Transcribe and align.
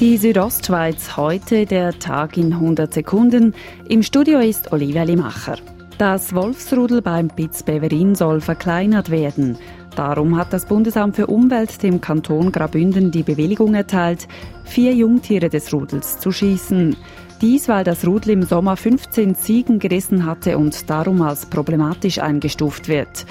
Die 0.00 0.16
Südostschweiz 0.16 1.16
heute, 1.16 1.66
der 1.66 1.98
Tag 1.98 2.36
in 2.36 2.52
100 2.52 2.94
Sekunden. 2.94 3.52
Im 3.88 4.04
Studio 4.04 4.38
ist 4.38 4.70
Olivia 4.70 5.02
Limacher. 5.02 5.56
Das 5.98 6.32
Wolfsrudel 6.32 7.02
beim 7.02 7.26
Pitzbeverin 7.26 8.14
soll 8.14 8.40
verkleinert 8.40 9.10
werden. 9.10 9.58
Darum 9.96 10.36
hat 10.36 10.52
das 10.52 10.66
Bundesamt 10.66 11.16
für 11.16 11.26
Umwelt 11.26 11.82
dem 11.82 12.00
Kanton 12.00 12.52
Grabünden 12.52 13.10
die 13.10 13.24
Bewilligung 13.24 13.74
erteilt, 13.74 14.28
vier 14.62 14.94
Jungtiere 14.94 15.48
des 15.48 15.72
Rudels 15.72 16.20
zu 16.20 16.30
schießen. 16.30 16.94
Dies, 17.40 17.66
weil 17.66 17.82
das 17.82 18.06
Rudel 18.06 18.34
im 18.34 18.42
Sommer 18.44 18.76
15 18.76 19.34
Ziegen 19.34 19.80
gerissen 19.80 20.24
hatte 20.24 20.58
und 20.58 20.88
darum 20.88 21.22
als 21.22 21.46
problematisch 21.46 22.20
eingestuft 22.20 22.86
wird. 22.86 23.26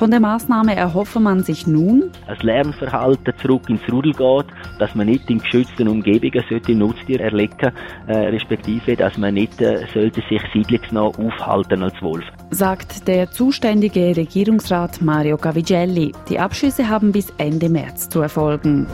Von 0.00 0.10
der 0.10 0.20
Maßnahme 0.20 0.74
erhoffe 0.74 1.20
man 1.20 1.42
sich 1.42 1.66
nun, 1.66 2.04
ein 2.26 2.38
Lärmverhalten 2.40 3.34
zurück 3.36 3.68
ins 3.68 3.82
Rudel 3.92 4.14
geht, 4.14 4.46
dass 4.78 4.94
man 4.94 5.06
nicht 5.06 5.28
in 5.28 5.40
geschützten 5.40 5.88
Umgebungen 5.88 6.42
sollte 6.48 6.74
Nutztiere 6.74 7.24
erlegen, 7.24 7.70
äh, 8.06 8.16
respektive, 8.16 8.96
dass 8.96 9.18
man 9.18 9.34
nicht 9.34 9.60
äh, 9.60 9.86
sollte 9.92 10.22
sich 10.26 10.40
siedlungsnah 10.54 11.02
aufhalten 11.02 11.82
als 11.82 12.00
Wolf. 12.00 12.24
Sagt 12.48 13.08
der 13.08 13.30
zuständige 13.30 14.16
Regierungsrat 14.16 15.02
Mario 15.02 15.36
Gavigelli. 15.36 16.12
Die 16.30 16.38
Abschüsse 16.38 16.88
haben 16.88 17.12
bis 17.12 17.30
Ende 17.36 17.68
März 17.68 18.08
zu 18.08 18.22
erfolgen. 18.22 18.86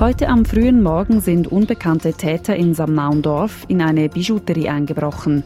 Heute 0.00 0.28
am 0.28 0.46
frühen 0.46 0.82
Morgen 0.82 1.20
sind 1.20 1.52
unbekannte 1.52 2.14
Täter 2.14 2.56
in 2.56 2.72
Samnaundorf 2.72 3.66
in 3.68 3.82
eine 3.82 4.08
Bijouterie 4.08 4.70
eingebrochen. 4.70 5.44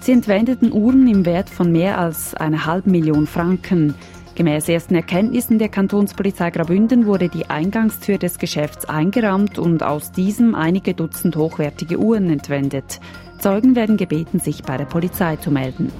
Sie 0.00 0.10
entwendeten 0.10 0.72
Uhren 0.72 1.06
im 1.06 1.24
Wert 1.24 1.50
von 1.50 1.70
mehr 1.70 1.98
als 1.98 2.34
einer 2.34 2.66
halben 2.66 2.90
Million 2.90 3.28
Franken. 3.28 3.94
Gemäß 4.40 4.70
ersten 4.70 4.94
Erkenntnissen 4.94 5.58
der 5.58 5.68
Kantonspolizei 5.68 6.50
Graubünden 6.50 7.04
wurde 7.04 7.28
die 7.28 7.50
Eingangstür 7.50 8.16
des 8.16 8.38
Geschäfts 8.38 8.86
eingerammt 8.86 9.58
und 9.58 9.82
aus 9.82 10.12
diesem 10.12 10.54
einige 10.54 10.94
Dutzend 10.94 11.36
hochwertige 11.36 11.98
Uhren 11.98 12.30
entwendet. 12.30 13.00
Zeugen 13.38 13.76
werden 13.76 13.98
gebeten, 13.98 14.38
sich 14.38 14.62
bei 14.62 14.78
der 14.78 14.86
Polizei 14.86 15.36
zu 15.36 15.50
melden. 15.50 15.92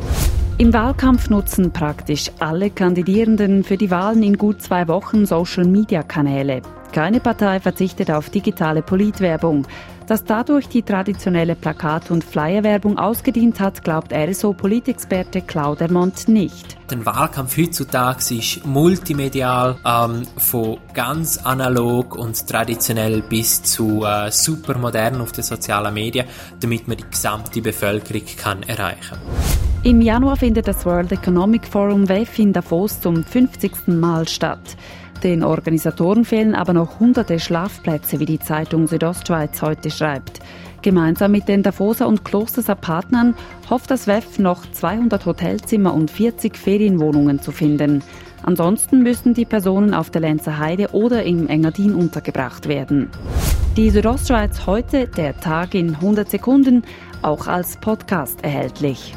Im 0.61 0.75
Wahlkampf 0.75 1.31
nutzen 1.31 1.73
praktisch 1.73 2.31
alle 2.39 2.69
Kandidierenden 2.69 3.65
für 3.65 3.79
die 3.79 3.91
Wahlen 3.91 4.23
in 4.23 4.37
gut 4.37 4.61
zwei 4.61 4.89
Wochen 4.89 5.25
Social-Media-Kanäle. 5.25 6.61
Keine 6.93 7.19
Partei 7.19 7.61
verzichtet 7.61 8.11
auf 8.11 8.29
digitale 8.29 8.83
Politwerbung. 8.83 9.67
Dass 10.07 10.23
dadurch 10.23 10.69
die 10.69 10.83
traditionelle 10.83 11.55
Plakat- 11.55 12.11
und 12.11 12.23
Flyerwerbung 12.23 12.99
ausgedient 12.99 13.59
hat, 13.59 13.83
glaubt 13.83 14.13
RSO-Politexperte 14.13 15.41
Claudermont 15.41 16.29
nicht. 16.29 16.77
Der 16.91 17.07
Wahlkampf 17.07 17.57
heutzutage 17.57 18.35
ist 18.35 18.67
multimedial, 18.67 19.77
ähm, 19.87 20.25
von 20.37 20.77
ganz 20.93 21.39
analog 21.39 22.17
und 22.17 22.47
traditionell 22.47 23.23
bis 23.23 23.63
zu 23.63 24.05
äh, 24.05 24.31
super 24.31 24.77
modern 24.77 25.23
auf 25.23 25.33
den 25.33 25.43
sozialen 25.43 25.95
Medien, 25.95 26.27
damit 26.61 26.87
man 26.87 26.99
die 26.99 27.09
gesamte 27.11 27.63
Bevölkerung 27.63 28.27
kann 28.37 28.63
erreichen 28.65 29.17
Im 29.83 30.03
Januar 30.03 30.37
findet 30.37 30.69
das 30.69 30.85
World 30.85 31.11
Economic 31.11 31.67
Forum 31.67 32.07
WEF 32.07 32.39
in 32.39 32.53
Davos 32.53 33.01
zum 33.01 33.25
50. 33.25 33.89
Mal 33.89 34.29
statt. 34.29 34.77
Den 35.23 35.43
Organisatoren 35.43 36.27
fehlen 36.27 36.55
aber 36.55 36.75
noch 36.75 37.01
hunderte 37.01 37.41
Schlafplätze, 37.41 38.21
wie 38.21 38.27
die 38.27 38.39
Zeitung 38.39 38.89
Südostschweiz 38.89 39.63
heute 39.63 39.91
schreibt. 39.91 40.41
Gemeinsam 40.83 41.33
mit 41.33 41.49
den 41.49 41.63
Davoser 41.63 42.09
und 42.09 42.27
Klosterser 42.27 42.75
Partnern 42.75 43.35
hofft 43.71 43.91
das 43.91 44.07
WEF 44.07 44.39
noch 44.39 44.71
200 44.71 45.25
Hotelzimmer 45.25 45.95
und 45.95 46.11
40 46.11 46.59
Ferienwohnungen 46.59 47.41
zu 47.41 47.51
finden. 47.51 48.05
Ansonsten 48.43 49.03
müssen 49.03 49.33
die 49.33 49.47
Personen 49.47 49.95
auf 49.95 50.11
der 50.11 50.21
Lenzer 50.21 50.59
Heide 50.59 50.89
oder 50.93 51.23
im 51.23 51.49
Engadin 51.49 51.95
untergebracht 51.95 52.69
werden. 52.69 53.09
Die 53.79 53.89
Südostschweiz 53.89 54.67
heute, 54.67 55.07
der 55.07 55.41
Tag 55.41 55.75
in 55.75 55.95
100 55.95 56.29
Sekunden, 56.29 56.83
auch 57.23 57.47
als 57.47 57.79
Podcast 57.79 58.45
erhältlich. 58.45 59.15